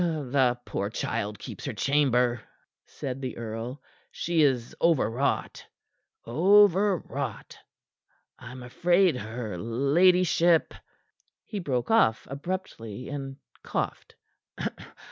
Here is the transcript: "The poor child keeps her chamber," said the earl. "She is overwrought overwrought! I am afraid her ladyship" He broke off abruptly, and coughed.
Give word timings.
"The 0.01 0.57
poor 0.65 0.89
child 0.89 1.37
keeps 1.37 1.65
her 1.65 1.73
chamber," 1.73 2.41
said 2.87 3.21
the 3.21 3.37
earl. 3.37 3.83
"She 4.09 4.41
is 4.41 4.75
overwrought 4.81 5.63
overwrought! 6.25 7.55
I 8.39 8.49
am 8.51 8.63
afraid 8.63 9.15
her 9.17 9.59
ladyship" 9.59 10.73
He 11.51 11.59
broke 11.59 11.91
off 11.91 12.25
abruptly, 12.31 13.09
and 13.09 13.35
coughed. 13.61 14.15